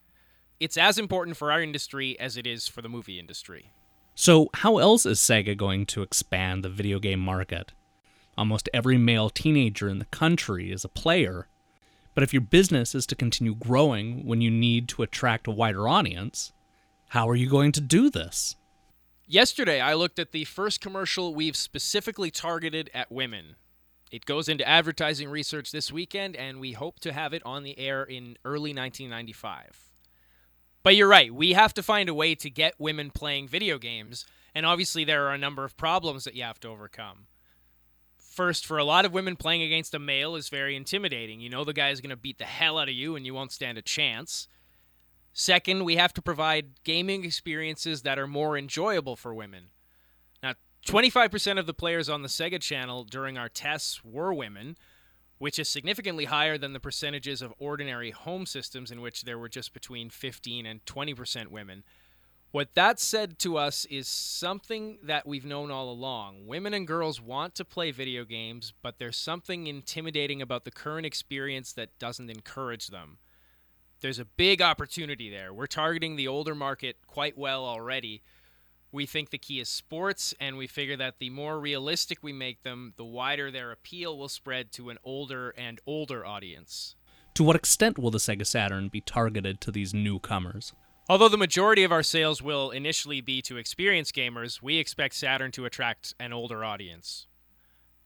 It's 0.62 0.78
as 0.78 0.98
important 0.98 1.36
for 1.36 1.52
our 1.52 1.62
industry 1.62 2.18
as 2.22 2.38
it 2.38 2.48
is 2.48 2.70
for 2.70 2.82
the 2.82 2.90
movie 2.90 3.20
industry. 3.20 3.74
So, 4.18 4.50
how 4.54 4.78
else 4.78 5.06
is 5.06 5.20
Sega 5.20 5.58
going 5.58 5.86
to 5.88 6.02
expand 6.02 6.64
the 6.64 6.70
video 6.70 7.00
game 7.00 7.20
market? 7.20 7.74
Almost 8.38 8.70
every 8.74 8.98
male 8.98 9.30
teenager 9.30 9.90
in 9.90 10.00
the 10.00 10.06
country 10.06 10.72
is 10.72 10.86
a 10.86 10.90
player. 10.90 11.48
But 12.14 12.24
if 12.24 12.34
your 12.34 12.42
business 12.42 12.96
is 12.96 13.06
to 13.08 13.16
continue 13.16 13.54
growing 13.54 14.26
when 14.26 14.40
you 14.40 14.50
need 14.50 14.88
to 14.90 15.04
attract 15.04 15.48
a 15.48 15.52
wider 15.52 15.86
audience, 15.86 16.54
how 17.10 17.28
are 17.28 17.36
you 17.36 17.50
going 17.50 17.74
to 17.74 17.82
do 17.82 18.10
this? 18.10 18.56
Yesterday, 19.28 19.82
I 19.82 19.96
looked 19.96 20.18
at 20.18 20.32
the 20.32 20.46
first 20.46 20.80
commercial 20.80 21.36
we've 21.36 21.58
specifically 21.58 22.32
targeted 22.32 22.90
at 22.94 23.12
women. 23.12 23.56
It 24.12 24.26
goes 24.26 24.48
into 24.48 24.66
advertising 24.66 25.28
research 25.28 25.74
this 25.74 25.92
weekend, 25.92 26.38
and 26.38 26.62
we 26.62 26.72
hope 26.72 27.02
to 27.02 27.12
have 27.12 27.34
it 27.34 27.42
on 27.46 27.64
the 27.64 27.78
air 27.78 28.04
in 28.04 28.38
early 28.46 28.74
1995. 28.74 29.85
But 30.86 30.96
you're 30.96 31.08
right. 31.08 31.34
We 31.34 31.54
have 31.54 31.74
to 31.74 31.82
find 31.82 32.10
a 32.10 32.14
way 32.14 32.36
to 32.36 32.48
get 32.48 32.76
women 32.78 33.10
playing 33.10 33.48
video 33.48 33.80
games. 33.80 34.24
And 34.54 34.68
obviously, 34.68 35.04
there 35.04 35.26
are 35.26 35.34
a 35.34 35.38
number 35.38 35.64
of 35.66 35.76
problems 35.78 36.26
that 36.26 36.36
you 36.36 36.44
have 36.44 36.60
to 36.60 36.68
overcome. 36.68 37.26
First, 38.20 38.68
for 38.68 38.78
a 38.78 38.84
lot 38.84 39.04
of 39.04 39.12
women, 39.12 39.36
playing 39.36 39.64
against 39.64 39.96
a 39.96 40.00
male 40.00 40.36
is 40.36 40.50
very 40.50 40.76
intimidating. 40.76 41.42
You 41.42 41.50
know 41.50 41.64
the 41.64 41.74
guy 41.74 41.90
is 41.90 42.02
going 42.02 42.12
to 42.12 42.16
beat 42.16 42.38
the 42.38 42.46
hell 42.46 42.78
out 42.78 42.88
of 42.88 42.94
you 42.94 43.16
and 43.16 43.26
you 43.26 43.34
won't 43.34 43.52
stand 43.52 43.80
a 43.80 43.82
chance. 43.82 44.48
Second, 45.34 45.86
we 45.86 45.96
have 45.96 46.14
to 46.14 46.22
provide 46.22 46.84
gaming 46.84 47.26
experiences 47.26 48.04
that 48.04 48.20
are 48.20 48.28
more 48.28 48.56
enjoyable 48.56 49.16
for 49.16 49.34
women. 49.34 49.70
Now, 50.44 50.54
25% 50.86 51.58
of 51.58 51.66
the 51.66 51.74
players 51.74 52.10
on 52.10 52.22
the 52.22 52.28
Sega 52.28 52.62
channel 52.62 53.06
during 53.06 53.40
our 53.40 53.50
tests 53.50 54.06
were 54.06 54.32
women, 54.36 54.78
which 55.38 55.60
is 55.60 55.68
significantly 55.68 56.26
higher 56.26 56.58
than 56.58 56.74
the 56.74 56.80
percentages 56.80 57.42
of 57.42 57.54
ordinary 57.60 58.12
home 58.12 58.46
systems 58.46 58.92
in 58.92 59.02
which 59.02 59.24
there 59.24 59.38
were 59.38 59.50
just 59.50 59.74
between 59.74 60.10
15 60.10 60.66
and 60.66 60.86
20% 60.86 61.48
women. 61.48 61.84
What 62.52 62.74
that 62.76 63.02
said 63.02 63.38
to 63.40 63.58
us 63.58 63.86
is 63.86 64.08
something 64.08 65.00
that 65.04 65.28
we've 65.28 65.46
known 65.46 65.72
all 65.72 65.90
along. 65.90 66.48
Women 66.48 66.74
and 66.74 66.88
girls 66.88 67.20
want 67.20 67.54
to 67.56 67.66
play 67.66 67.92
video 67.92 68.24
games, 68.24 68.72
but 68.82 68.98
there's 68.98 69.18
something 69.18 69.68
intimidating 69.68 70.42
about 70.42 70.64
the 70.64 70.72
current 70.72 71.06
experience 71.06 71.74
that 71.74 72.00
doesn't 72.00 72.30
encourage 72.30 72.88
them. 72.88 73.18
There's 74.00 74.20
a 74.20 74.26
big 74.26 74.62
opportunity 74.62 75.30
there. 75.30 75.54
We're 75.54 75.68
targeting 75.68 76.16
the 76.16 76.30
older 76.30 76.56
market 76.56 76.96
quite 77.08 77.38
well 77.38 77.66
already, 77.66 78.24
we 78.96 79.06
think 79.06 79.30
the 79.30 79.38
key 79.38 79.60
is 79.60 79.70
sports, 79.70 80.34
and 80.40 80.58
we 80.58 80.66
figure 80.66 80.98
that 80.98 81.20
the 81.20 81.30
more 81.30 81.60
realistic 81.60 82.20
we 82.24 82.34
make 82.34 82.64
them, 82.64 82.94
the 82.98 83.06
wider 83.06 83.52
their 83.52 83.72
appeal 83.72 84.18
will 84.18 84.30
spread 84.30 84.72
to 84.72 84.90
an 84.90 84.98
older 85.04 85.54
and 85.58 85.80
older 85.86 86.26
audience. 86.26 86.96
To 87.36 87.44
what 87.44 87.58
extent 87.58 88.00
will 88.00 88.10
the 88.10 88.18
Sega 88.18 88.48
Saturn 88.48 88.88
be 88.88 89.02
targeted 89.02 89.60
to 89.62 89.72
these 89.72 89.94
newcomers? 89.94 90.74
Although 91.10 91.30
the 91.30 91.38
majority 91.38 91.84
of 91.84 91.92
our 91.92 92.02
sales 92.02 92.42
will 92.42 92.72
initially 92.72 93.22
be 93.22 93.42
to 93.44 93.58
experienced 93.58 94.16
gamers, 94.16 94.62
we 94.62 94.78
expect 94.78 95.14
Saturn 95.14 95.52
to 95.52 95.66
attract 95.66 96.16
an 96.20 96.34
older 96.34 96.64
audience. 96.64 97.28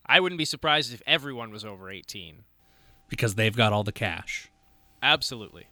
I 0.04 0.18
wouldn't 0.18 0.38
be 0.38 0.44
surprised 0.44 0.92
if 0.92 1.02
everyone 1.06 1.50
was 1.50 1.64
over 1.64 1.88
18. 1.88 2.42
Because 3.08 3.36
they've 3.36 3.56
got 3.56 3.72
all 3.72 3.84
the 3.84 3.92
cash. 3.92 4.50
Absolutely. 5.02 5.68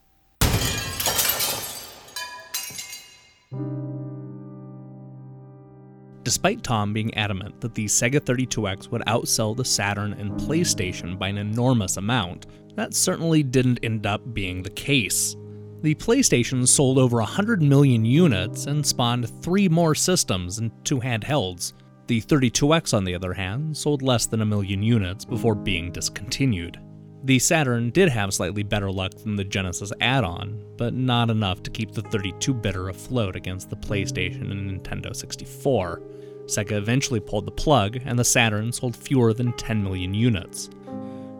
Despite 6.28 6.62
Tom 6.62 6.92
being 6.92 7.14
adamant 7.14 7.58
that 7.62 7.74
the 7.74 7.86
Sega 7.86 8.20
32X 8.20 8.90
would 8.90 9.00
outsell 9.06 9.56
the 9.56 9.64
Saturn 9.64 10.12
and 10.12 10.32
PlayStation 10.32 11.18
by 11.18 11.28
an 11.28 11.38
enormous 11.38 11.96
amount, 11.96 12.48
that 12.74 12.92
certainly 12.92 13.42
didn't 13.42 13.78
end 13.82 14.04
up 14.04 14.34
being 14.34 14.62
the 14.62 14.68
case. 14.68 15.36
The 15.80 15.94
PlayStation 15.94 16.68
sold 16.68 16.98
over 16.98 17.16
100 17.16 17.62
million 17.62 18.04
units 18.04 18.66
and 18.66 18.84
spawned 18.84 19.42
three 19.42 19.70
more 19.70 19.94
systems 19.94 20.58
and 20.58 20.70
two 20.84 21.00
handhelds. 21.00 21.72
The 22.08 22.20
32X, 22.20 22.92
on 22.92 23.04
the 23.04 23.14
other 23.14 23.32
hand, 23.32 23.74
sold 23.74 24.02
less 24.02 24.26
than 24.26 24.42
a 24.42 24.44
million 24.44 24.82
units 24.82 25.24
before 25.24 25.54
being 25.54 25.90
discontinued. 25.90 26.78
The 27.24 27.38
Saturn 27.40 27.90
did 27.90 28.08
have 28.08 28.32
slightly 28.32 28.62
better 28.62 28.90
luck 28.90 29.12
than 29.14 29.34
the 29.34 29.44
Genesis 29.44 29.92
add 30.00 30.22
on, 30.22 30.64
but 30.76 30.94
not 30.94 31.30
enough 31.30 31.62
to 31.64 31.70
keep 31.70 31.92
the 31.92 32.02
32 32.02 32.54
bitter 32.54 32.88
afloat 32.88 33.34
against 33.34 33.70
the 33.70 33.76
PlayStation 33.76 34.52
and 34.52 34.70
Nintendo 34.70 35.14
64. 35.14 36.00
Sega 36.46 36.72
eventually 36.72 37.20
pulled 37.20 37.46
the 37.46 37.50
plug, 37.50 37.98
and 38.04 38.18
the 38.18 38.24
Saturn 38.24 38.72
sold 38.72 38.96
fewer 38.96 39.34
than 39.34 39.52
10 39.54 39.82
million 39.82 40.14
units. 40.14 40.70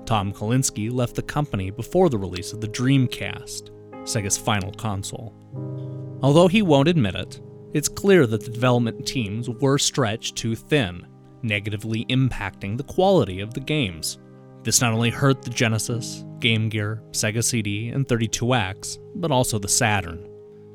Tom 0.05 0.33
Kalinske 0.33 0.91
left 0.93 1.15
the 1.15 1.23
company 1.23 1.71
before 1.71 2.09
the 2.09 2.19
release 2.19 2.53
of 2.53 2.61
the 2.61 2.69
Dreamcast, 2.69 3.71
Sega's 4.03 4.37
final 4.37 4.73
console. 4.73 5.35
Although 6.23 6.49
he 6.49 6.63
won't 6.63 6.89
admit 6.89 7.15
it, 7.15 7.41
it's 7.73 7.89
clear 7.89 8.27
that 8.27 8.45
the 8.45 8.51
development 8.51 9.07
teams 9.07 9.49
were 9.49 9.79
stretched 9.79 10.37
too 10.37 10.57
thin, 10.57 11.07
negatively 11.43 12.05
impacting 12.07 12.77
the 12.77 12.85
quality 12.85 13.41
of 13.41 13.55
the 13.55 13.61
games. 13.61 14.19
This 14.69 14.83
not 14.83 14.93
only 14.93 15.09
hurt 15.09 15.41
the 15.41 15.49
Genesis, 15.49 16.27
Game 16.41 16.69
Gear, 16.69 17.03
Sega 17.13 17.43
CD, 17.43 17.89
and 17.89 18.07
32X, 18.07 18.99
but 19.15 19.33
also 19.33 19.59
the 19.59 19.67
Saturn. 19.67 20.29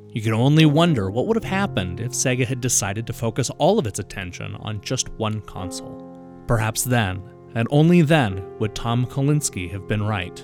You 0.10 0.20
can 0.20 0.34
only 0.34 0.66
wonder 0.66 1.12
what 1.12 1.28
would 1.28 1.38
have 1.38 1.44
happened 1.44 2.00
if 2.00 2.12
Sega 2.12 2.44
had 2.44 2.60
decided 2.60 3.06
to 3.06 3.14
focus 3.14 3.52
all 3.60 3.78
of 3.78 3.86
its 3.86 4.00
attention 4.00 4.56
on 4.62 4.82
just 4.82 5.10
one 5.10 5.42
console. 5.42 6.44
Perhaps 6.48 6.86
then, 6.86 7.22
and 7.54 7.68
only 7.70 8.02
then, 8.02 8.44
would 8.58 8.74
Tom 8.74 9.06
Kalinske 9.06 9.70
have 9.70 9.88
been 9.88 10.02
right. 10.02 10.44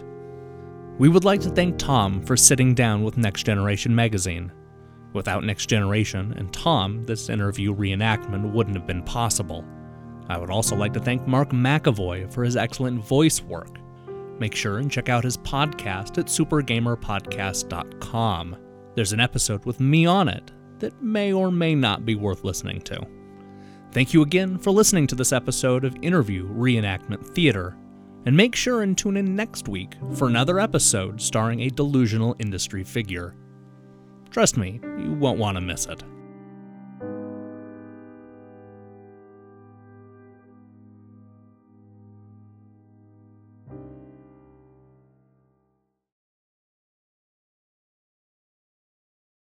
We 1.00 1.10
would 1.10 1.26
like 1.26 1.42
to 1.42 1.50
thank 1.50 1.80
Tom 1.80 2.24
for 2.24 2.38
sitting 2.38 2.76
down 2.76 3.02
with 3.04 3.18
Next 3.18 3.48
Generation 3.48 3.96
magazine. 3.96 4.52
Without 5.14 5.44
Next 5.44 5.66
Generation 5.66 6.36
and 6.38 6.54
Tom, 6.54 7.04
this 7.08 7.30
interview 7.30 7.76
reenactment 7.76 8.54
wouldn't 8.54 8.78
have 8.78 8.86
been 8.86 9.02
possible. 9.02 9.66
I 10.30 10.38
would 10.38 10.52
also 10.52 10.76
like 10.76 10.94
to 10.94 11.00
thank 11.00 11.26
Mark 11.28 11.50
McAvoy 11.50 12.32
for 12.32 12.44
his 12.44 12.56
excellent 12.56 13.04
voice 13.04 13.42
work. 13.42 13.80
Make 14.40 14.54
sure 14.56 14.78
and 14.78 14.92
check 14.92 15.10
out 15.10 15.24
his 15.24 15.38
podcast 15.38 16.18
at 16.18 16.28
supergamerpodcast.com. 16.28 18.56
There's 18.96 19.14
an 19.14 19.20
episode 19.20 19.66
with 19.66 19.80
me 19.80 20.06
on 20.06 20.30
it 20.30 20.52
that 20.80 21.02
may 21.02 21.34
or 21.34 21.50
may 21.52 21.74
not 21.76 22.06
be 22.06 22.16
worth 22.16 22.44
listening 22.44 22.82
to. 22.82 23.02
Thank 23.92 24.14
you 24.14 24.22
again 24.22 24.60
for 24.60 24.72
listening 24.72 25.08
to 25.08 25.16
this 25.16 25.34
episode 25.34 25.84
of 25.84 25.98
Interview 26.02 26.48
Reenactment 26.48 27.34
Theater, 27.34 27.76
and 28.26 28.38
make 28.38 28.56
sure 28.56 28.84
and 28.84 28.98
tune 28.98 29.18
in 29.18 29.36
next 29.36 29.68
week 29.68 29.96
for 30.14 30.28
another 30.28 30.60
episode 30.60 31.20
starring 31.20 31.62
a 31.62 31.70
delusional 31.70 32.36
industry 32.40 32.84
figure. 32.84 33.36
Trust 34.30 34.58
me, 34.58 34.80
you 35.00 35.14
won't 35.14 35.40
want 35.40 35.58
to 35.58 35.62
miss 35.62 35.88
it. 35.88 36.04